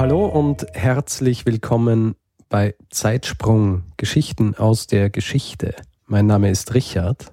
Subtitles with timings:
[0.00, 2.14] Hallo und herzlich willkommen
[2.48, 5.74] bei Zeitsprung Geschichten aus der Geschichte.
[6.06, 7.30] Mein Name ist Richard.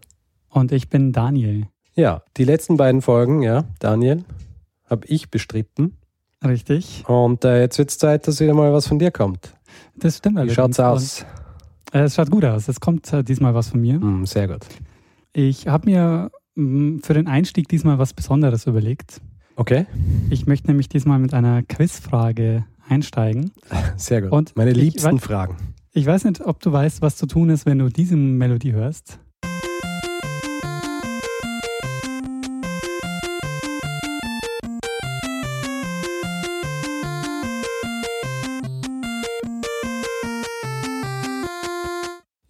[0.49, 1.67] Und ich bin Daniel.
[1.95, 4.25] Ja, die letzten beiden Folgen, ja, Daniel,
[4.83, 5.95] habe ich bestritten.
[6.43, 7.05] Richtig.
[7.07, 9.53] Und äh, jetzt wird es Zeit, dass wieder mal was von dir kommt.
[9.95, 11.25] Das stimmt Wie schaut's aus?
[11.93, 12.67] Und, äh, es schaut gut aus.
[12.67, 13.97] Es kommt äh, diesmal was von mir.
[13.97, 14.65] Mm, sehr gut.
[15.31, 19.21] Ich habe mir mm, für den Einstieg diesmal was Besonderes überlegt.
[19.57, 19.87] Okay.
[20.29, 23.51] Ich möchte nämlich diesmal mit einer Quizfrage einsteigen.
[23.97, 24.31] Sehr gut.
[24.31, 25.57] Und Meine ich liebsten wei- Fragen.
[25.93, 29.19] Ich weiß nicht, ob du weißt, was zu tun ist, wenn du diese Melodie hörst.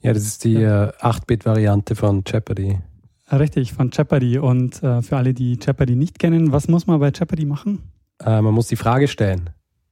[0.02, 2.80] Ja, das ist die äh, 8-Bit-Variante von Jeopardy.
[3.32, 4.40] Richtig, von Jeopardy.
[4.40, 7.84] Und äh, für alle, die Jeopardy nicht kennen, was muss man bei Jeopardy machen?
[8.24, 9.50] Äh, man muss die Frage stellen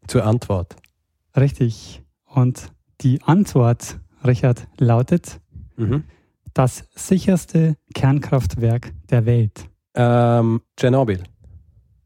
[0.07, 0.75] zur Antwort.
[1.35, 2.01] Richtig.
[2.25, 5.39] Und die Antwort, Richard, lautet
[5.77, 6.05] Mhm.
[6.53, 9.69] das sicherste Kernkraftwerk der Welt.
[9.95, 11.21] Ähm, Tschernobyl.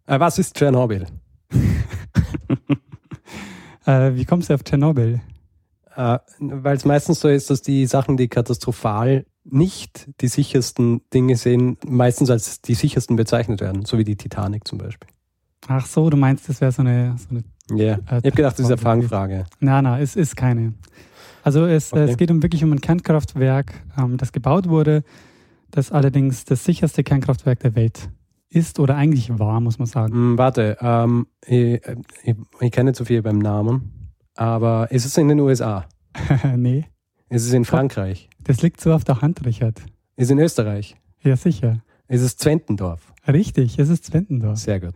[0.07, 1.05] Äh, was ist Tschernobyl?
[3.85, 5.21] Äh, wie kommst du auf Tschernobyl?
[5.95, 11.35] Äh, Weil es meistens so ist, dass die Sachen, die katastrophal nicht die sichersten Dinge
[11.35, 15.09] sind, meistens als die sichersten bezeichnet werden, so wie die Titanic zum Beispiel.
[15.67, 17.43] Ach so, du meinst, das wäre so eine, so eine.
[17.79, 19.45] Ja, Äh, ich habe gedacht, das ist eine Fangfrage.
[19.59, 20.73] Na, na, es ist keine.
[21.43, 22.09] Also es, Okay.
[22.09, 25.03] es geht um wirklich um ein Kernkraftwerk, ähm, das gebaut wurde,
[25.71, 28.09] das allerdings das sicherste Kernkraftwerk der Welt
[28.49, 30.13] ist oder eigentlich war, muss man sagen.
[30.13, 31.79] Hm, warte, ähm, ich,
[32.23, 35.85] ich, ich kenne nicht so viel beim Namen, aber ist es in den USA?
[36.55, 36.85] nee,
[37.29, 38.29] Ist es in Frankreich?
[38.43, 39.77] das liegt so auf der Hand, Richard.
[40.15, 40.95] Ist es in Österreich?
[41.23, 41.81] Ja, sicher.
[42.07, 43.13] Ist es Zwentendorf?
[43.27, 44.57] Richtig, es ist Zwentendorf.
[44.57, 44.95] Sehr gut.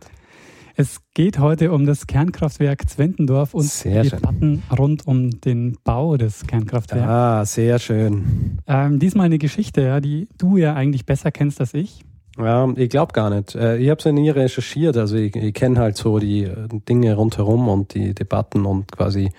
[0.76, 4.10] Es geht heute um das Kernkraftwerk Zwentendorf und Sehr die.
[4.10, 7.06] Debatten rund um den Bau des Kernkraftwerks.
[7.08, 8.58] Ah, sehr schön.
[8.66, 12.02] Ähm, diesmal eine Geschichte, ja, die du ja eigentlich besser kennst als ich.
[12.36, 13.54] Ja, ich glaube gar nicht.
[13.54, 14.96] Äh, Ich habe es ja nie recherchiert.
[14.96, 19.30] Also ich, ich kenne halt so die äh, Dinge rundherum und die Debatten und quasi,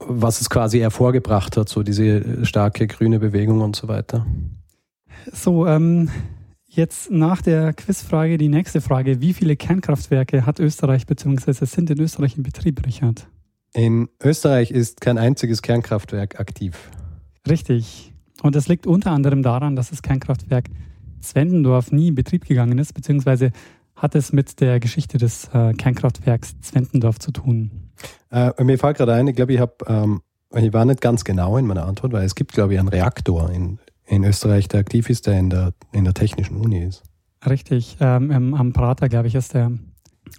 [0.00, 4.26] was es quasi hervorgebracht hat, so diese äh, starke grüne Bewegung und so weiter.
[5.32, 6.10] So, ähm,
[6.66, 9.20] jetzt nach der Quizfrage die nächste Frage.
[9.20, 11.64] Wie viele Kernkraftwerke hat Österreich bzw.
[11.66, 13.28] sind in Österreich in Betrieb, Richard?
[13.72, 16.90] In Österreich ist kein einziges Kernkraftwerk aktiv.
[17.48, 18.12] Richtig.
[18.42, 20.66] Und das liegt unter anderem daran, dass das Kernkraftwerk
[21.20, 23.52] Zwentendorf nie in Betrieb gegangen ist, beziehungsweise
[24.00, 27.90] hat es mit der Geschichte des äh, Kernkraftwerks Zwentendorf zu tun.
[28.30, 30.22] Äh, mir fällt gerade ein, ich glaube, ich habe, ähm,
[30.54, 33.50] ich war nicht ganz genau in meiner Antwort, weil es gibt, glaube ich, einen Reaktor
[33.50, 37.02] in, in Österreich, der aktiv ist, der in der, in der Technischen Uni ist.
[37.46, 39.72] Richtig, ähm, am Prater, glaube ich, ist der.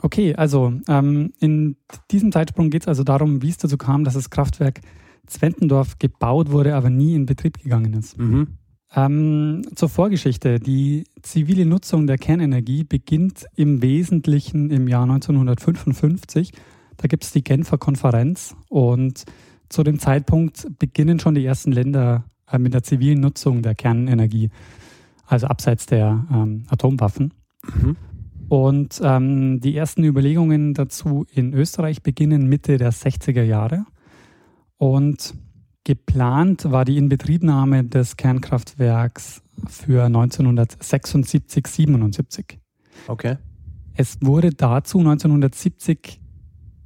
[0.02, 1.76] Okay, also ähm, in
[2.10, 4.82] diesem Zeitsprung geht es also darum, wie es dazu kam, dass das Kraftwerk
[5.28, 8.18] Zwentendorf gebaut wurde, aber nie in Betrieb gegangen ist.
[8.18, 8.58] Mhm.
[8.94, 10.60] Ähm, zur Vorgeschichte.
[10.60, 16.52] Die zivile Nutzung der Kernenergie beginnt im Wesentlichen im Jahr 1955.
[16.98, 19.24] Da gibt es die Genfer Konferenz und
[19.70, 24.50] zu dem Zeitpunkt beginnen schon die ersten Länder äh, mit der zivilen Nutzung der Kernenergie,
[25.26, 27.34] also abseits der ähm, Atomwaffen.
[27.74, 27.96] Mhm.
[28.50, 33.86] Und ähm, die ersten Überlegungen dazu in Österreich beginnen Mitte der 60er Jahre.
[34.78, 35.34] Und
[35.84, 42.60] geplant war die Inbetriebnahme des Kernkraftwerks für 1976, 77.
[43.08, 43.38] Okay.
[43.96, 46.22] Es wurde dazu 1970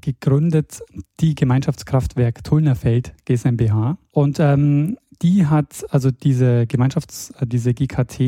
[0.02, 0.82] gegründet
[1.20, 3.98] die Gemeinschaftskraftwerk Tullnerfeld GmbH.
[4.12, 8.20] Und ähm, die hat, also diese Gemeinschafts-, äh, diese GKT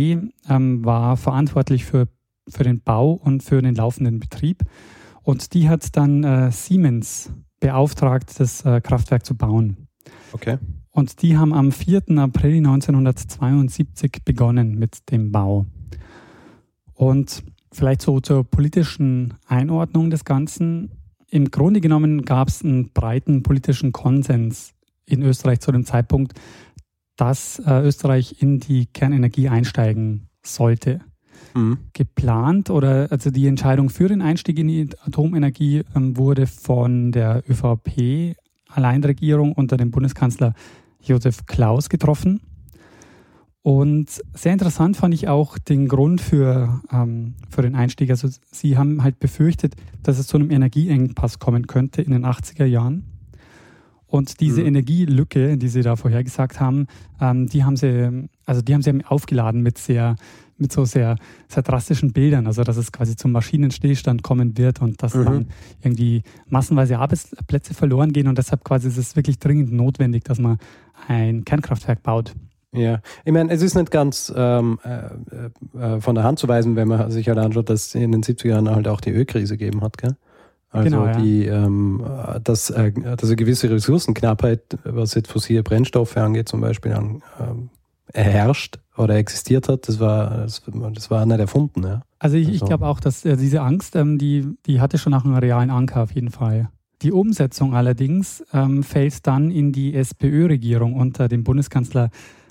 [0.49, 2.07] ähm, war verantwortlich für,
[2.47, 4.63] für den Bau und für den laufenden Betrieb.
[5.21, 9.86] Und die hat dann äh, Siemens beauftragt, das äh, Kraftwerk zu bauen.
[10.31, 10.57] Okay.
[10.91, 12.17] Und die haben am 4.
[12.17, 15.65] April 1972 begonnen mit dem Bau.
[16.93, 20.91] Und vielleicht so zur politischen Einordnung des Ganzen.
[21.29, 24.73] Im Grunde genommen gab es einen breiten politischen Konsens
[25.05, 26.33] in Österreich zu dem Zeitpunkt,
[27.15, 31.01] dass äh, Österreich in die Kernenergie einsteigen sollte.
[31.53, 31.77] Mhm.
[31.93, 37.43] Geplant oder also die Entscheidung für den Einstieg in die Atomenergie ähm, wurde von der
[37.47, 38.35] ÖVP
[38.69, 40.53] Alleinregierung unter dem Bundeskanzler
[41.01, 42.41] Josef Klaus getroffen.
[43.61, 48.09] Und sehr interessant fand ich auch den Grund für, ähm, für den Einstieg.
[48.09, 52.65] Also sie haben halt befürchtet, dass es zu einem Energieengpass kommen könnte in den 80er
[52.65, 53.03] Jahren.
[54.05, 54.67] Und diese mhm.
[54.67, 56.87] Energielücke, die sie da vorher gesagt haben,
[57.19, 60.15] ähm, die haben sie, also die haben sie aufgeladen mit sehr,
[60.57, 61.15] mit so sehr,
[61.47, 62.47] sehr drastischen Bildern.
[62.47, 65.25] Also dass es quasi zum Maschinenstillstand kommen wird und dass mhm.
[65.25, 65.47] dann
[65.81, 70.57] irgendwie massenweise Arbeitsplätze verloren gehen und deshalb quasi ist es wirklich dringend notwendig, dass man
[71.07, 72.33] ein Kernkraftwerk baut.
[72.73, 76.75] Ja, ich meine, es ist nicht ganz ähm, äh, äh, von der Hand zu weisen,
[76.75, 79.57] wenn man sich halt anschaut, dass es in den 70er Jahren halt auch die Ölkrise
[79.57, 80.15] gegeben hat, gell?
[80.69, 81.13] Also genau, ja.
[81.13, 82.03] die, ähm,
[82.43, 87.69] dass, äh, dass eine gewisse Ressourcenknappheit, was jetzt fossile Brennstoffe angeht, zum Beispiel an, ähm,
[88.13, 90.63] herrscht oder existiert hat, das war, das,
[90.93, 91.83] das war nicht erfunden.
[91.83, 92.01] Ja.
[92.19, 92.57] Also ich, also.
[92.57, 95.69] ich glaube auch, dass äh, diese Angst, ähm, die, die hatte schon nach einem realen
[95.69, 96.69] Anker auf jeden Fall.
[97.03, 102.09] Die Umsetzung allerdings ähm, fällt dann in die SPÖ-Regierung unter dem Bundeskanzler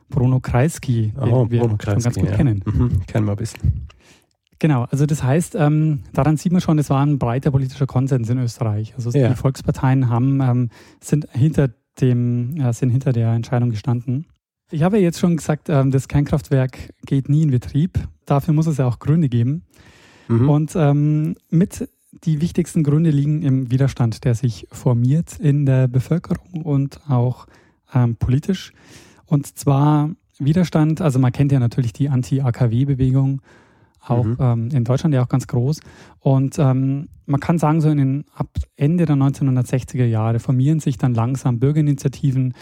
[0.08, 2.36] Bruno Kreisky, den oh, wir Bruno Kreisky, schon ganz gut ja.
[2.36, 2.62] kennen.
[2.64, 3.88] Mhm, kennen wir ein bisschen.
[4.58, 8.30] Genau, also das heißt, ähm, daran sieht man schon, es war ein breiter politischer Konsens
[8.30, 8.94] in Österreich.
[8.96, 9.28] Also ja.
[9.28, 10.70] die Volksparteien haben, ähm,
[11.00, 11.70] sind, hinter
[12.00, 14.26] dem, äh, sind hinter der Entscheidung gestanden.
[14.70, 17.98] Ich habe ja jetzt schon gesagt, ähm, das Kernkraftwerk geht nie in Betrieb.
[18.24, 19.62] Dafür muss es ja auch Gründe geben.
[20.28, 20.48] Mhm.
[20.48, 21.88] Und ähm, mit
[22.24, 27.46] die wichtigsten Gründe liegen im Widerstand, der sich formiert in der Bevölkerung und auch
[27.94, 28.72] ähm, politisch.
[29.26, 33.42] Und zwar Widerstand, also man kennt ja natürlich die Anti-AKW-Bewegung,
[34.00, 34.36] auch mhm.
[34.40, 35.80] ähm, in Deutschland ja auch ganz groß.
[36.20, 40.98] Und ähm, man kann sagen, so in den, ab Ende der 1960er Jahre formieren sich
[40.98, 42.54] dann langsam Bürgerinitiativen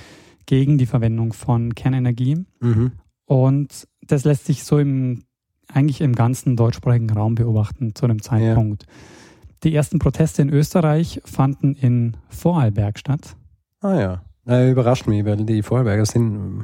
[0.47, 2.45] gegen die Verwendung von Kernenergie.
[2.61, 2.93] Mhm.
[3.27, 5.25] Und das lässt sich so im,
[5.73, 8.85] eigentlich im ganzen deutschsprachigen Raum beobachten zu dem Zeitpunkt.
[8.85, 8.89] Ja.
[9.65, 13.37] Die ersten Proteste in Österreich fanden in Vorarlberg statt.
[13.81, 14.25] Ah ja.
[14.47, 16.63] Äh, überrascht mich, weil die Vorarlberger sind,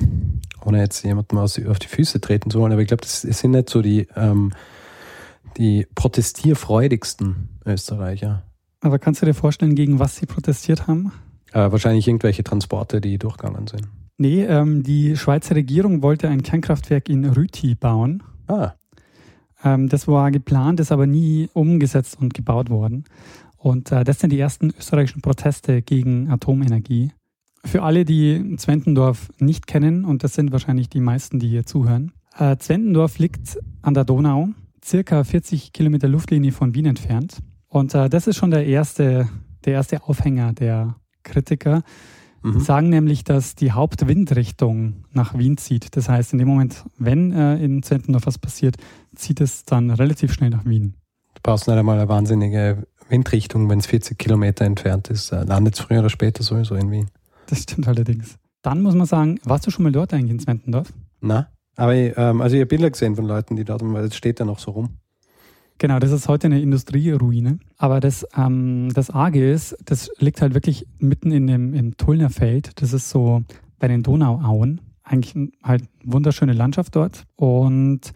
[0.62, 3.70] ohne jetzt jemandem auf die Füße treten zu wollen, aber ich glaube, das sind nicht
[3.70, 4.52] so die, ähm,
[5.56, 8.42] die protestierfreudigsten Österreicher.
[8.80, 11.12] Aber kannst du dir vorstellen, gegen was sie protestiert haben?
[11.52, 13.88] Äh, wahrscheinlich irgendwelche Transporte, die durchgegangen sind.
[14.18, 18.22] Nee, ähm, die Schweizer Regierung wollte ein Kernkraftwerk in Rüti bauen.
[18.46, 18.72] Ah.
[19.64, 23.04] Ähm, das war geplant, ist aber nie umgesetzt und gebaut worden.
[23.56, 27.12] Und äh, das sind die ersten österreichischen Proteste gegen Atomenergie.
[27.64, 32.12] Für alle, die Zwentendorf nicht kennen, und das sind wahrscheinlich die meisten, die hier zuhören,
[32.38, 34.48] äh, Zwentendorf liegt an der Donau,
[34.82, 37.38] circa 40 Kilometer Luftlinie von Wien entfernt.
[37.68, 39.28] Und äh, das ist schon der erste,
[39.64, 41.82] der erste Aufhänger der Kritiker.
[42.42, 42.60] Mhm.
[42.60, 45.96] Sagen nämlich, dass die Hauptwindrichtung nach Wien zieht.
[45.96, 48.76] Das heißt, in dem Moment, wenn äh, in Zwentendorf was passiert,
[49.14, 50.94] zieht es dann relativ schnell nach Wien.
[51.34, 55.32] Du brauchst nicht einmal eine wahnsinnige Windrichtung, wenn es 40 Kilometer entfernt ist.
[55.32, 57.10] Äh, landet es früher oder später sowieso in Wien.
[57.46, 58.36] Das stimmt allerdings.
[58.62, 60.92] Dann muss man sagen, warst du schon mal dort eigentlich in Zwentendorf?
[61.20, 64.16] Na, aber ich, ähm, also ich habe Bilder gesehen von Leuten, die dort, weil es
[64.16, 64.98] steht ja noch so rum.
[65.80, 67.58] Genau, das ist heute eine Industrieruine.
[67.78, 72.28] Aber das, ähm, das Arge ist, das liegt halt wirklich mitten in dem, im Tullner
[72.28, 72.72] Feld.
[72.82, 73.42] Das ist so
[73.78, 74.82] bei den Donauauen.
[75.02, 75.34] Eigentlich
[75.64, 77.24] halt wunderschöne Landschaft dort.
[77.34, 78.12] Und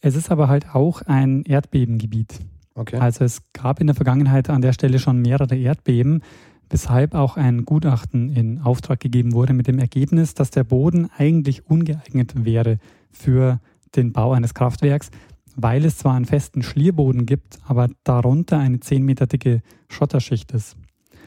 [0.00, 2.40] es ist aber halt auch ein Erdbebengebiet.
[2.74, 2.96] Okay.
[2.96, 6.22] Also es gab in der Vergangenheit an der Stelle schon mehrere Erdbeben
[6.70, 11.66] weshalb auch ein Gutachten in Auftrag gegeben wurde mit dem Ergebnis, dass der Boden eigentlich
[11.66, 12.78] ungeeignet wäre
[13.10, 13.60] für
[13.94, 15.10] den Bau eines Kraftwerks,
[15.56, 20.76] weil es zwar einen festen Schlierboden gibt, aber darunter eine 10 Meter dicke Schotterschicht ist.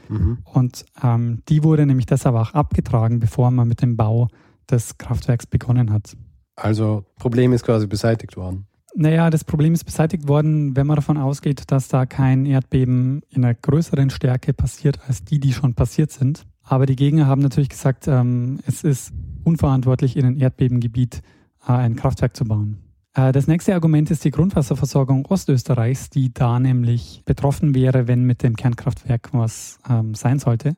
[0.10, 0.40] Mhm.
[0.44, 4.28] Und ähm, die wurde nämlich deshalb auch abgetragen, bevor man mit dem Bau
[4.70, 6.16] des Kraftwerks begonnen hat.
[6.56, 8.68] Also Problem ist quasi beseitigt worden.
[8.98, 13.44] Naja, das Problem ist beseitigt worden, wenn man davon ausgeht, dass da kein Erdbeben in
[13.44, 16.46] einer größeren Stärke passiert als die, die schon passiert sind.
[16.64, 19.12] Aber die Gegner haben natürlich gesagt, ähm, es ist
[19.44, 21.22] unverantwortlich, in ein Erdbebengebiet
[21.68, 22.85] äh, ein Kraftwerk zu bauen.
[23.16, 28.44] Äh, das nächste Argument ist die Grundwasserversorgung Ostösterreichs, die da nämlich betroffen wäre, wenn mit
[28.44, 30.76] dem Kernkraftwerk was ähm, sein sollte.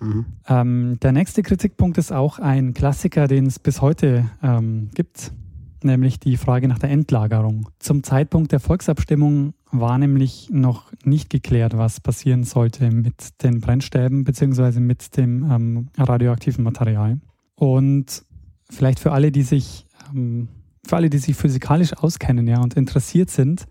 [0.00, 0.26] Mhm.
[0.48, 5.32] Ähm, der nächste Kritikpunkt ist auch ein Klassiker, den es bis heute ähm, gibt
[5.82, 7.68] nämlich die Frage nach der Endlagerung.
[7.78, 14.24] Zum Zeitpunkt der Volksabstimmung war nämlich noch nicht geklärt, was passieren sollte mit den Brennstäben
[14.24, 14.80] bzw.
[14.80, 17.20] mit dem ähm, radioaktiven Material.
[17.54, 18.24] Und
[18.68, 20.48] vielleicht für alle, die sich, ähm,
[20.88, 23.66] für alle, die sich physikalisch auskennen ja, und interessiert sind,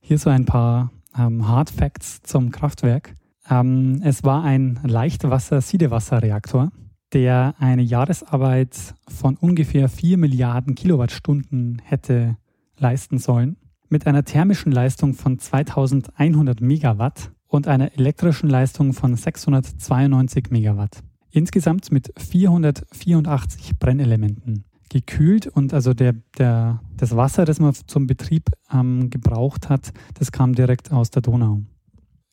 [0.00, 3.14] hier so ein paar ähm, Hard Facts zum Kraftwerk.
[3.48, 6.70] Ähm, es war ein Leichtwasser-Siedewasserreaktor
[7.12, 12.36] der eine Jahresarbeit von ungefähr 4 Milliarden Kilowattstunden hätte
[12.78, 13.56] leisten sollen,
[13.88, 21.02] mit einer thermischen Leistung von 2100 Megawatt und einer elektrischen Leistung von 692 Megawatt.
[21.32, 28.50] insgesamt mit 484 Brennelementen gekühlt und also der, der, das Wasser, das man zum Betrieb
[28.72, 31.62] ähm, gebraucht hat, das kam direkt aus der Donau.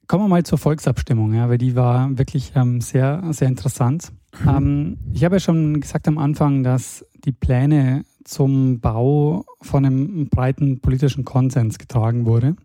[0.08, 4.12] Kommen wir mal zur Volksabstimmung, ja, weil die war wirklich ähm, sehr, sehr interessant.
[4.42, 4.50] Mhm.
[4.50, 10.30] Ähm, ich habe ja schon gesagt am Anfang, dass die Pläne zum Bau von einem
[10.30, 12.56] breiten politischen Konsens getragen wurde.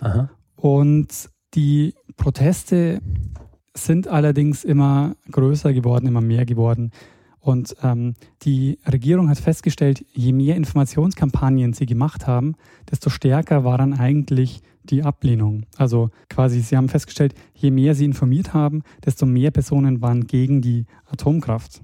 [0.00, 0.30] Aha.
[0.56, 3.00] Und die Proteste
[3.74, 6.90] sind allerdings immer größer geworden, immer mehr geworden.
[7.44, 12.54] Und ähm, die Regierung hat festgestellt, je mehr Informationskampagnen sie gemacht haben,
[12.90, 15.66] desto stärker war dann eigentlich die Ablehnung.
[15.76, 20.62] Also quasi, sie haben festgestellt, je mehr sie informiert haben, desto mehr Personen waren gegen
[20.62, 21.82] die Atomkraft.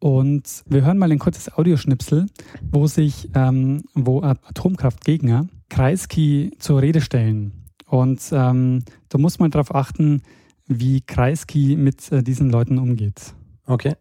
[0.00, 2.26] Und wir hören mal ein kurzes Audioschnipsel,
[2.70, 7.52] wo sich, ähm, wo Atomkraftgegner Kreisky zur Rede stellen.
[7.86, 10.20] Und ähm, da muss man darauf achten,
[10.66, 13.34] wie Kreisky mit äh, diesen Leuten umgeht.
[13.64, 13.94] Okay.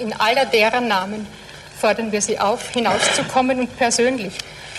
[0.00, 1.26] In aller deren Namen
[1.78, 4.32] fordern wir Sie auf, hinauszukommen und persönlich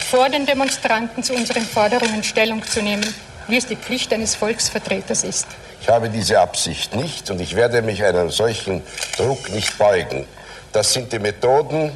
[0.10, 3.06] vor den Demonstranten zu unseren Forderungen Stellung zu nehmen,
[3.48, 5.46] wie es die Pflicht eines Volksvertreters ist.
[5.80, 8.82] Ich habe diese Absicht nicht und ich werde mich einem solchen
[9.16, 10.25] Druck nicht beugen.
[10.72, 11.92] Das sind die Methoden,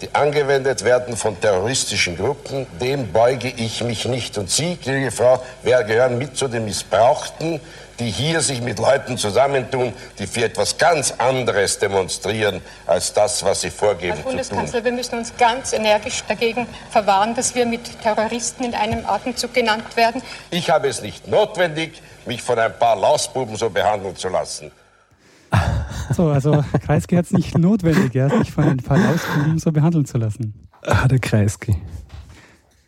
[0.00, 2.68] die angewendet werden von terroristischen Gruppen.
[2.80, 4.38] Dem beuge ich mich nicht.
[4.38, 7.60] Und Sie, gnädige Frau, gehören mit zu den Missbrauchten,
[8.00, 13.60] die hier sich mit Leuten zusammentun, die für etwas ganz anderes demonstrieren, als das, was
[13.60, 18.64] sie vorgeben Herr Bundeskanzler, wir müssen uns ganz energisch dagegen verwahren, dass wir mit Terroristen
[18.64, 20.22] in einem Atemzug genannt werden.
[20.50, 24.72] Ich habe es nicht notwendig, mich von ein paar Lausbuben so behandeln zu lassen.
[26.12, 30.06] So, also Kreisky hat es nicht notwendig, ja, sich von ein paar Lausbuben so behandeln
[30.06, 30.68] zu lassen.
[30.82, 31.76] Ah, der Kreisky.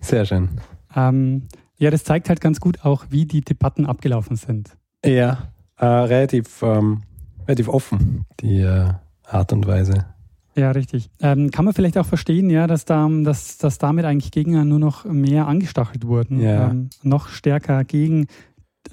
[0.00, 0.61] Sehr schön.
[0.97, 4.71] Ähm, ja, das zeigt halt ganz gut auch, wie die Debatten abgelaufen sind.
[5.04, 7.02] Ja, äh, relativ, ähm,
[7.47, 8.92] relativ offen, die äh,
[9.25, 10.06] Art und Weise.
[10.54, 11.11] Ja, richtig.
[11.21, 14.78] Ähm, kann man vielleicht auch verstehen, ja, dass, da, dass, dass damit eigentlich Gegner nur
[14.78, 16.71] noch mehr angestachelt wurden, ja.
[16.71, 18.26] ähm, noch stärker gegen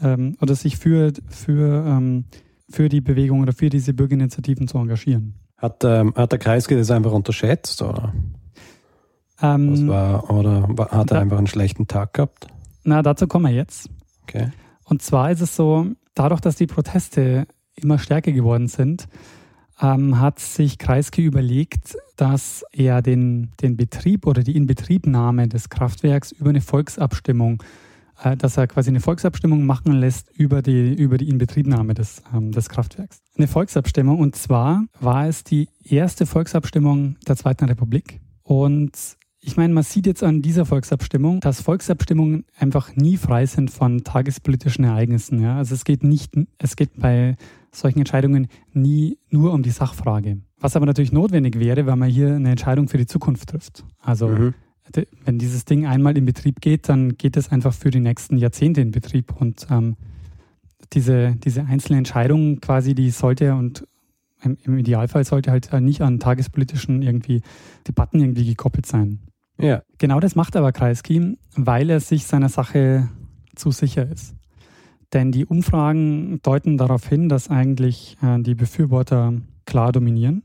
[0.02, 2.26] ähm, oder sich für, für, ähm,
[2.70, 5.36] für die Bewegung oder für diese Bürgerinitiativen zu engagieren.
[5.58, 8.14] Hat, ähm, hat der Kreisky das einfach unterschätzt oder?
[9.42, 12.48] Ähm, war, oder hat er da, einfach einen schlechten Tag gehabt?
[12.84, 13.90] Na, dazu kommen wir jetzt.
[14.24, 14.52] Okay.
[14.86, 19.08] Und zwar ist es so, dadurch, dass die Proteste immer stärker geworden sind,
[19.82, 26.32] ähm, hat sich Kreisky überlegt, dass er den, den Betrieb oder die Inbetriebnahme des Kraftwerks
[26.32, 27.64] über eine Volksabstimmung,
[28.22, 32.52] äh, dass er quasi eine Volksabstimmung machen lässt über die, über die Inbetriebnahme des, ähm,
[32.52, 33.22] des Kraftwerks.
[33.38, 39.74] Eine Volksabstimmung und zwar war es die erste Volksabstimmung der Zweiten Republik und ich meine,
[39.74, 45.42] man sieht jetzt an dieser Volksabstimmung, dass Volksabstimmungen einfach nie frei sind von tagespolitischen Ereignissen.
[45.42, 45.58] Ja?
[45.58, 47.38] Also es geht nicht, es geht bei
[47.72, 50.42] solchen Entscheidungen nie nur um die Sachfrage.
[50.60, 53.86] Was aber natürlich notwendig wäre, weil man hier eine Entscheidung für die Zukunft trifft.
[54.00, 54.54] Also mhm.
[55.24, 58.82] wenn dieses Ding einmal in Betrieb geht, dann geht es einfach für die nächsten Jahrzehnte
[58.82, 59.40] in Betrieb.
[59.40, 59.96] Und ähm,
[60.92, 63.88] diese, diese einzelne Entscheidung quasi, die sollte und
[64.42, 67.42] im, im Idealfall sollte halt nicht an tagespolitischen irgendwie
[67.88, 69.20] Debatten irgendwie gekoppelt sein.
[69.60, 69.84] Ja.
[69.98, 73.10] Genau das macht aber Kreisky, weil er sich seiner Sache
[73.56, 74.36] zu sicher ist.
[75.14, 79.34] Denn die Umfragen deuten darauf hin, dass eigentlich äh, die Befürworter
[79.66, 80.44] klar dominieren.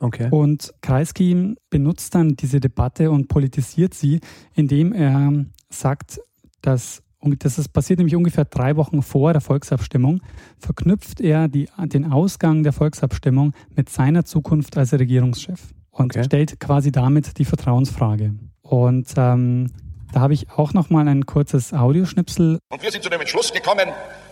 [0.00, 0.28] Okay.
[0.30, 4.20] Und Kreisky benutzt dann diese Debatte und politisiert sie,
[4.54, 6.20] indem er sagt,
[6.62, 10.22] dass und das ist passiert nämlich ungefähr drei Wochen vor der Volksabstimmung,
[10.58, 16.24] verknüpft er die, den Ausgang der Volksabstimmung mit seiner Zukunft als Regierungschef und okay.
[16.24, 18.34] stellt quasi damit die Vertrauensfrage.
[18.62, 19.72] Und ähm,
[20.12, 22.58] da habe ich auch noch mal ein kurzes Audioschnipsel.
[22.70, 23.88] Und wir sind zu dem Entschluss gekommen,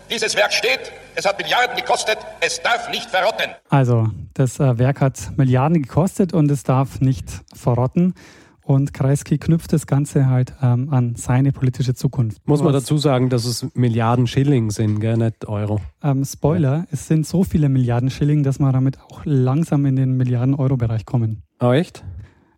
[0.09, 3.51] dieses Werk steht, es hat Milliarden gekostet, es darf nicht verrotten.
[3.69, 8.15] Also, das äh, Werk hat Milliarden gekostet und es darf nicht verrotten.
[8.63, 12.47] Und Kreisky knüpft das Ganze halt ähm, an seine politische Zukunft.
[12.47, 15.17] Muss man dazu sagen, dass es Milliarden Schilling sind, gell?
[15.17, 15.81] nicht Euro.
[16.03, 20.17] Ähm, Spoiler, es sind so viele Milliarden Schilling, dass wir damit auch langsam in den
[20.17, 21.41] Milliarden-Euro-Bereich kommen.
[21.61, 22.03] Oh, echt?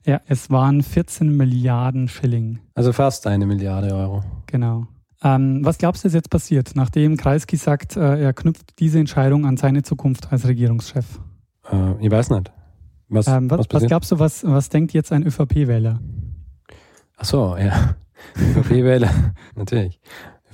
[0.05, 2.59] Ja, es waren 14 Milliarden Schilling.
[2.75, 4.23] Also fast eine Milliarde Euro.
[4.47, 4.87] Genau.
[5.23, 9.45] Ähm, was glaubst du, ist jetzt passiert, nachdem Kreisky sagt, äh, er knüpft diese Entscheidung
[9.45, 11.19] an seine Zukunft als Regierungschef?
[11.71, 12.51] Äh, ich weiß nicht.
[13.09, 15.99] Was, ähm, was, was, glaubst du, was, was denkt jetzt ein ÖVP-Wähler?
[17.17, 17.95] Ach so, ja.
[18.57, 19.09] ÖVP-Wähler,
[19.55, 19.99] natürlich.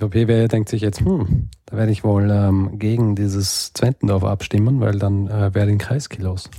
[0.00, 4.98] ÖVP-Wähler denkt sich jetzt, hm, da werde ich wohl ähm, gegen dieses Zwentendorf abstimmen, weil
[4.98, 6.50] dann äh, wäre den Kreisky los.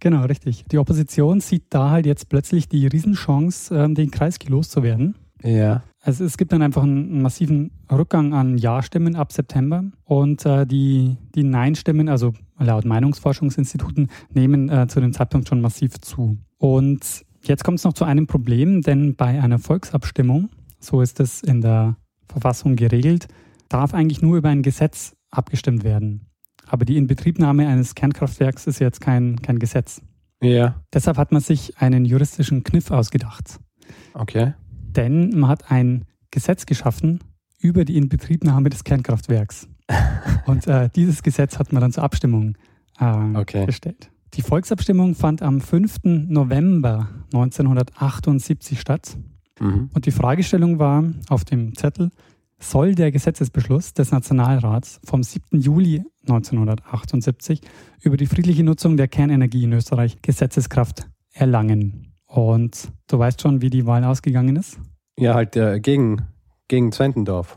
[0.00, 0.64] Genau, richtig.
[0.70, 5.14] Die Opposition sieht da halt jetzt plötzlich die Riesenchance, ähm, den Kreisky loszuwerden.
[5.42, 5.82] Ja.
[6.00, 11.16] Also es gibt dann einfach einen massiven Rückgang an Ja-Stimmen ab September und äh, die,
[11.34, 16.38] die Nein-Stimmen, also laut Meinungsforschungsinstituten, nehmen äh, zu dem Zeitpunkt schon massiv zu.
[16.56, 20.50] Und jetzt kommt es noch zu einem Problem, denn bei einer Volksabstimmung,
[20.80, 21.96] so ist es in der
[22.28, 23.28] Verfassung geregelt,
[23.68, 26.27] darf eigentlich nur über ein Gesetz abgestimmt werden.
[26.68, 30.00] Aber die Inbetriebnahme eines Kernkraftwerks ist jetzt kein, kein Gesetz.
[30.42, 30.82] Ja.
[30.92, 33.58] Deshalb hat man sich einen juristischen Kniff ausgedacht.
[34.14, 34.54] Okay.
[34.70, 37.20] Denn man hat ein Gesetz geschaffen
[37.60, 39.68] über die Inbetriebnahme des Kernkraftwerks.
[40.46, 42.56] Und äh, dieses Gesetz hat man dann zur Abstimmung
[43.00, 43.04] äh,
[43.36, 43.66] Okay.
[43.66, 44.10] gestellt.
[44.34, 46.00] Die Volksabstimmung fand am 5.
[46.04, 49.16] November 1978 statt.
[49.58, 49.90] Mhm.
[49.94, 52.10] Und die Fragestellung war auf dem Zettel,
[52.58, 55.60] soll der Gesetzesbeschluss des Nationalrats vom 7.
[55.60, 57.60] Juli 1978
[58.02, 62.12] über die friedliche Nutzung der Kernenergie in Österreich Gesetzeskraft erlangen?
[62.26, 64.78] Und du weißt schon, wie die Wahl ausgegangen ist?
[65.18, 66.26] Ja, halt äh, gegen,
[66.68, 67.56] gegen Zwentendorf.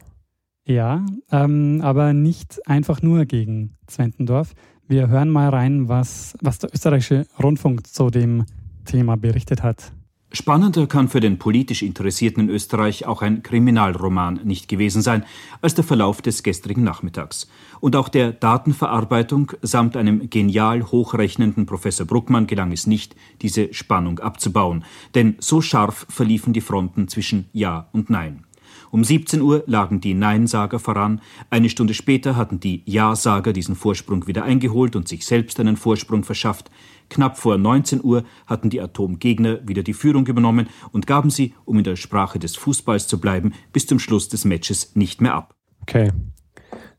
[0.66, 4.54] Ja, ähm, aber nicht einfach nur gegen Zwentendorf.
[4.88, 8.46] Wir hören mal rein, was, was der österreichische Rundfunk zu dem
[8.86, 9.92] Thema berichtet hat.
[10.34, 15.26] Spannender kann für den politisch Interessierten in Österreich auch ein Kriminalroman nicht gewesen sein
[15.62, 17.50] als der Verlauf des gestrigen Nachmittags.
[17.82, 24.20] Und auch der Datenverarbeitung samt einem genial hochrechnenden Professor Bruckmann gelang es nicht, diese Spannung
[24.20, 24.86] abzubauen.
[25.16, 28.46] Denn so scharf verliefen die Fronten zwischen Ja und Nein.
[28.90, 31.22] Um 17 Uhr lagen die Neinsager voran.
[31.50, 36.24] Eine Stunde später hatten die Ja-Sager diesen Vorsprung wieder eingeholt und sich selbst einen Vorsprung
[36.24, 36.70] verschafft.
[37.12, 41.77] Knapp vor 19 Uhr hatten die Atomgegner wieder die Führung übernommen und gaben sie, um
[41.77, 45.53] in der Sprache des Fußballs zu bleiben, bis zum Schluss des Matches nicht mehr ab.
[45.82, 46.12] Okay.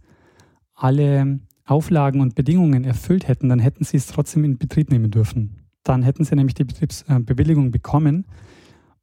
[0.74, 5.56] alle Auflagen und Bedingungen erfüllt hätten, dann hätten sie es trotzdem in Betrieb nehmen dürfen.
[5.82, 8.26] Dann hätten sie nämlich die Betriebsbewilligung bekommen.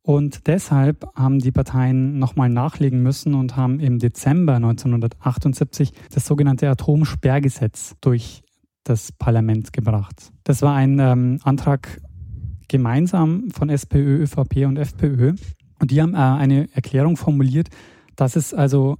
[0.03, 6.67] Und deshalb haben die Parteien nochmal nachlegen müssen und haben im Dezember 1978 das sogenannte
[6.67, 8.41] Atomsperrgesetz durch
[8.83, 10.31] das Parlament gebracht.
[10.43, 12.01] Das war ein ähm, Antrag
[12.67, 15.35] gemeinsam von SPÖ, ÖVP und FPÖ.
[15.81, 17.69] Und die haben äh, eine Erklärung formuliert,
[18.15, 18.97] dass es also,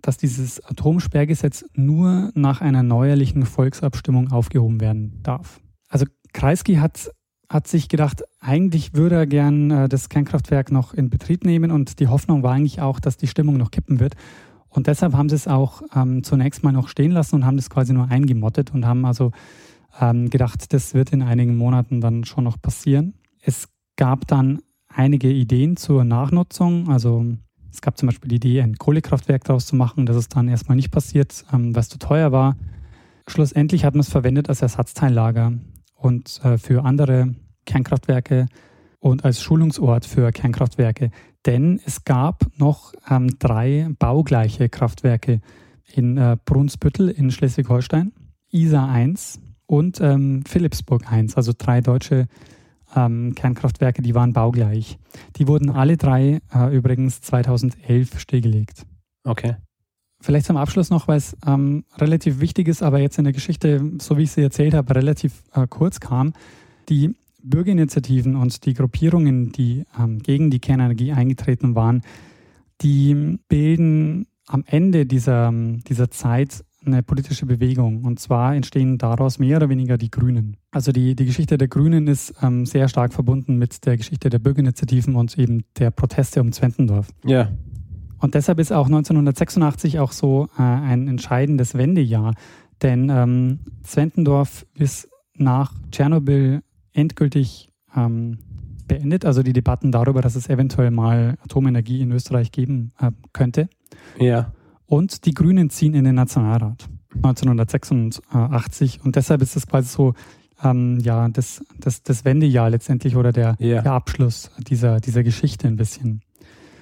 [0.00, 5.60] dass dieses Atomsperrgesetz nur nach einer neuerlichen Volksabstimmung aufgehoben werden darf.
[5.88, 7.10] Also Kreisky hat,
[7.48, 11.98] hat sich gedacht, eigentlich würde er gern äh, das Kernkraftwerk noch in Betrieb nehmen und
[11.98, 14.14] die Hoffnung war eigentlich auch, dass die Stimmung noch kippen wird.
[14.68, 17.68] Und deshalb haben sie es auch ähm, zunächst mal noch stehen lassen und haben das
[17.68, 19.32] quasi nur eingemottet und haben also
[20.00, 23.14] ähm, gedacht, das wird in einigen Monaten dann schon noch passieren.
[23.42, 24.62] Es gab dann
[24.94, 26.88] einige Ideen zur Nachnutzung.
[26.88, 27.24] Also
[27.72, 30.06] es gab zum Beispiel die Idee, ein Kohlekraftwerk daraus zu machen.
[30.06, 32.56] Das ist dann erstmal nicht passiert, ähm, was zu teuer war.
[33.26, 35.52] Schlussendlich hat man es verwendet als Ersatzteillager
[35.96, 38.46] und äh, für andere Kernkraftwerke
[38.98, 41.10] und als Schulungsort für Kernkraftwerke.
[41.46, 45.40] Denn es gab noch ähm, drei baugleiche Kraftwerke
[45.92, 48.12] in äh, Brunsbüttel in Schleswig-Holstein,
[48.50, 52.26] ISA 1 und ähm, Philipsburg 1, also drei deutsche
[52.94, 54.98] ähm, Kernkraftwerke, die waren baugleich.
[55.36, 58.86] Die wurden alle drei äh, übrigens 2011 stillgelegt.
[59.24, 59.56] Okay.
[60.20, 63.92] Vielleicht zum Abschluss noch, weil es ähm, relativ wichtig ist, aber jetzt in der Geschichte,
[63.98, 66.32] so wie ich sie erzählt habe, relativ äh, kurz kam.
[66.88, 72.02] Die Bürgerinitiativen und die Gruppierungen, die ähm, gegen die Kernenergie eingetreten waren,
[72.82, 78.04] die bilden am Ende dieser, dieser Zeit eine politische Bewegung.
[78.04, 80.56] Und zwar entstehen daraus mehr oder weniger die Grünen.
[80.70, 84.38] Also die, die Geschichte der Grünen ist ähm, sehr stark verbunden mit der Geschichte der
[84.38, 87.08] Bürgerinitiativen und eben der Proteste um Zwentendorf.
[87.24, 87.50] Ja.
[88.18, 92.34] Und deshalb ist auch 1986 auch so äh, ein entscheidendes Wendejahr.
[92.80, 98.38] Denn ähm, Zwentendorf ist nach Tschernobyl endgültig ähm,
[98.86, 99.24] beendet.
[99.24, 103.68] Also die Debatten darüber, dass es eventuell mal Atomenergie in Österreich geben äh, könnte.
[104.18, 104.52] Ja.
[104.92, 106.86] Und die Grünen ziehen in den Nationalrat.
[107.14, 109.00] 1986.
[109.02, 110.12] Und deshalb ist das quasi so
[110.62, 113.80] ähm, ja, das, das, das Wendejahr letztendlich oder der, yeah.
[113.80, 116.20] der Abschluss dieser, dieser Geschichte ein bisschen.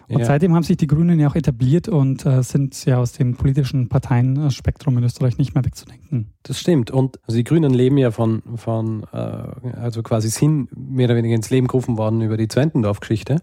[0.08, 0.24] Und ja.
[0.24, 3.88] seitdem haben sich die Grünen ja auch etabliert und äh, sind ja aus dem politischen
[3.88, 6.32] Parteienspektrum in Österreich nicht mehr wegzudenken.
[6.42, 6.90] Das stimmt.
[6.90, 11.36] Und also die Grünen leben ja von, von äh, also quasi sind mehr oder weniger
[11.36, 13.36] ins Leben gerufen worden über die Zwentendorf-Geschichte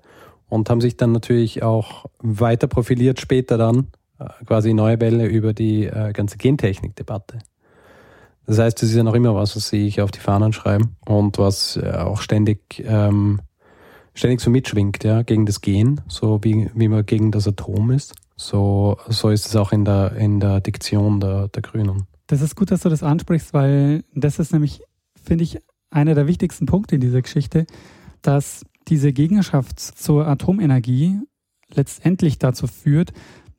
[0.50, 3.88] und haben sich dann natürlich auch weiter profiliert später dann
[4.46, 7.40] quasi neue Bälle über die äh, ganze Gentechnik-Debatte.
[8.46, 11.38] Das heißt, das ist ja noch immer was, was ich auf die Fahnen schreiben und
[11.38, 13.42] was äh, auch ständig ähm,
[14.18, 18.16] ständig so mitschwingt, ja, gegen das Gen, so wie, wie man gegen das Atom ist.
[18.36, 22.08] So, so ist es auch in der, in der Diktion der, der Grünen.
[22.28, 24.82] Das ist gut, dass du das ansprichst, weil das ist nämlich,
[25.24, 27.66] finde ich, einer der wichtigsten Punkte in dieser Geschichte,
[28.22, 31.20] dass diese Gegnerschaft zur Atomenergie
[31.74, 33.14] letztendlich dazu führt,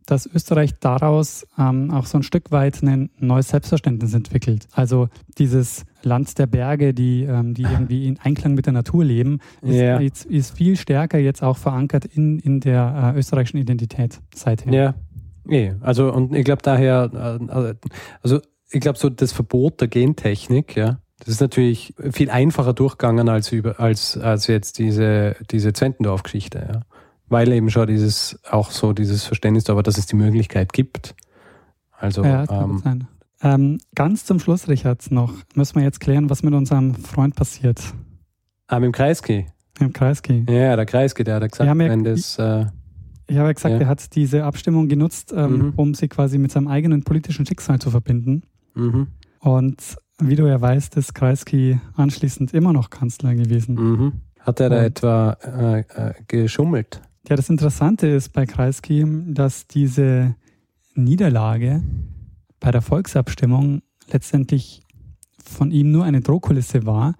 [0.09, 4.67] dass Österreich daraus ähm, auch so ein Stück weit ein neues Selbstverständnis entwickelt.
[4.73, 9.41] Also dieses Land der Berge, die, ähm, die irgendwie in Einklang mit der Natur leben,
[9.61, 10.01] ist, yeah.
[10.01, 14.73] ist, ist viel stärker jetzt auch verankert in, in der äh, österreichischen Identität seither.
[14.73, 14.95] Ja,
[15.45, 15.75] nee.
[15.81, 17.69] also und ich glaube daher, äh,
[18.23, 18.41] also
[18.71, 23.53] ich glaube so das Verbot der Gentechnik, ja, das ist natürlich viel einfacher durchgegangen als
[23.53, 26.81] über als als jetzt diese diese Zwentendorf-Geschichte, ja
[27.29, 31.15] weil eben schon dieses, auch so dieses Verständnis da war, dass es die Möglichkeit gibt.
[31.93, 33.07] Also, ja, ähm.
[33.41, 37.81] Ähm, ganz zum Schluss, Richard, noch müssen wir jetzt klären, was mit unserem Freund passiert.
[38.67, 39.47] Ah, mit dem Kreisky.
[39.79, 40.45] Mit dem Kreisky.
[40.49, 42.39] Ja, der Kreisky, der hat gesagt, ja, wenn das.
[42.39, 42.67] Äh,
[43.29, 43.81] ich habe ja gesagt, ja.
[43.81, 45.73] er hat diese Abstimmung genutzt, ähm, mhm.
[45.77, 48.43] um sie quasi mit seinem eigenen politischen Schicksal zu verbinden.
[48.75, 49.09] Mhm.
[49.41, 53.75] Und wie du ja weißt, ist Kreisky anschließend immer noch Kanzler gewesen.
[53.75, 54.13] Mhm.
[54.41, 57.03] Hat er da etwa äh, äh, geschummelt?
[57.27, 60.35] Ja, das Interessante ist bei Kreisky, dass diese
[60.95, 61.83] Niederlage
[62.61, 64.83] bei der Volksabstimmung letztendlich
[65.45, 67.15] von ihm nur eine Drohkulisse war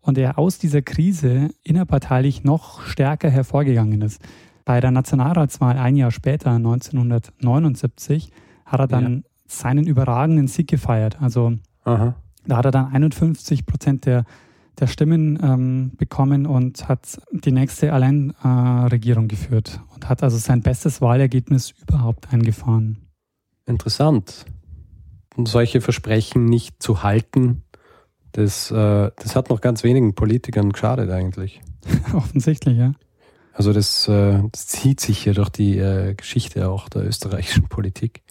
[0.00, 4.20] und er aus dieser Krise innerparteilich noch stärker hervorgegangen ist.
[4.64, 8.30] Bei der Nationalratswahl ein Jahr später, 1979,
[8.66, 9.22] hat er dann ja.
[9.46, 11.20] seinen überragenden Sieg gefeiert.
[11.20, 12.14] Also Aha.
[12.46, 14.24] da hat er dann 51 Prozent der
[14.78, 20.62] der Stimmen ähm, bekommen und hat die nächste Alleinregierung äh, geführt und hat also sein
[20.62, 22.98] bestes Wahlergebnis überhaupt eingefahren.
[23.66, 24.46] Interessant.
[25.36, 27.62] Und solche Versprechen nicht zu halten,
[28.32, 31.60] das, äh, das hat noch ganz wenigen Politikern geschadet eigentlich.
[32.14, 32.92] Offensichtlich, ja.
[33.52, 38.22] Also das, äh, das zieht sich hier durch die äh, Geschichte auch der österreichischen Politik.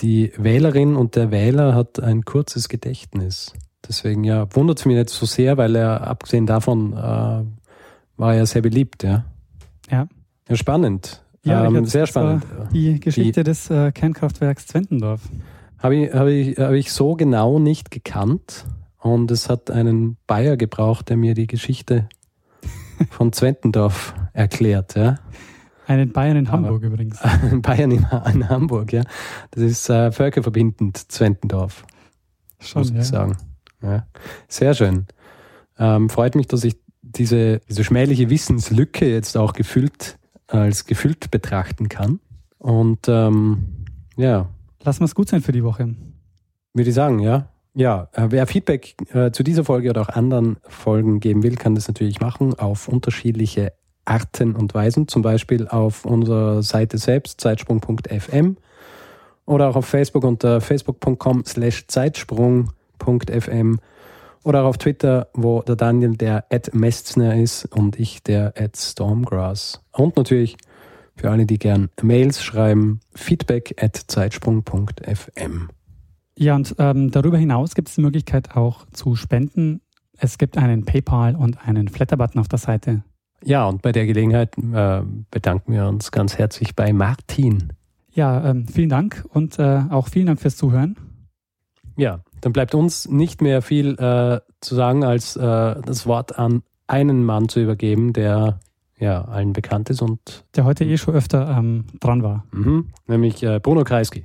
[0.00, 3.52] Die Wählerin und der Wähler hat ein kurzes Gedächtnis.
[3.88, 7.44] Deswegen ja, wundert es mich nicht so sehr, weil er abgesehen davon äh,
[8.16, 9.24] war er sehr beliebt, ja.
[9.90, 10.08] Ja.
[10.48, 11.22] Ja, spannend.
[11.42, 12.44] Ja, ähm, sehr spannend.
[12.72, 15.20] Die Geschichte die, des äh, Kernkraftwerks Zwentendorf.
[15.78, 18.64] Habe ich, hab ich, hab ich so genau nicht gekannt.
[18.98, 22.08] Und es hat einen Bayer gebraucht, der mir die Geschichte
[23.10, 25.16] von Zwentendorf erklärt, ja.
[25.86, 27.20] Einen Bayern in Hamburg Aber, übrigens.
[27.22, 29.02] Einen Bayern in, in, Hamburg, ja.
[29.50, 31.84] Das ist äh, völkerverbindend, Zwentendorf.
[32.58, 33.02] Schon, muss ich ja.
[33.02, 33.36] sagen.
[33.84, 34.06] Ja,
[34.48, 35.06] sehr schön.
[35.78, 41.88] Ähm, freut mich, dass ich diese, diese schmähliche Wissenslücke jetzt auch gefüllt, als gefüllt betrachten
[41.88, 42.20] kann.
[42.58, 43.84] Und ähm,
[44.16, 44.48] ja.
[44.82, 45.94] Lassen wir es gut sein für die Woche.
[46.72, 47.48] Würde ich sagen, ja.
[47.74, 51.74] Ja, äh, wer Feedback äh, zu dieser Folge oder auch anderen Folgen geben will, kann
[51.74, 53.72] das natürlich machen auf unterschiedliche
[54.04, 58.56] Arten und Weisen, zum Beispiel auf unserer Seite selbst, zeitsprung.fm
[59.46, 62.70] oder auch auf Facebook unter facebook.com slash Zeitsprung
[63.06, 63.78] fm
[64.42, 68.76] oder auch auf Twitter, wo der Daniel der Ed Mestner ist und ich der Ed
[68.76, 69.80] Stormgrass.
[69.92, 70.56] Und natürlich
[71.16, 75.68] für alle, die gern Mails schreiben, feedback at zeitsprung.fm.
[76.36, 79.80] Ja, und ähm, darüber hinaus gibt es die Möglichkeit auch zu spenden.
[80.18, 83.04] Es gibt einen PayPal und einen Flatter-Button auf der Seite.
[83.44, 87.72] Ja, und bei der Gelegenheit äh, bedanken wir uns ganz herzlich bei Martin.
[88.12, 90.96] Ja, ähm, vielen Dank und äh, auch vielen Dank fürs Zuhören.
[91.96, 96.62] Ja, dann bleibt uns nicht mehr viel äh, zu sagen, als äh, das Wort an
[96.86, 98.60] einen Mann zu übergeben, der
[98.98, 102.44] ja allen bekannt ist und der heute eh schon öfter ähm, dran war.
[102.52, 104.24] Mhm, nämlich äh, Bruno Kreisky.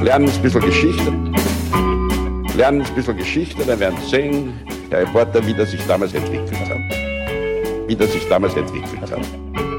[0.00, 1.12] Lernen ein bisschen Geschichte.
[2.56, 4.52] Lernen ein bisschen Geschichte, dann werden Sie sehen,
[4.90, 7.88] Herr Reporter, wie das sich damals entwickelt hat.
[7.88, 9.75] Wie das sich damals entwickelt hat.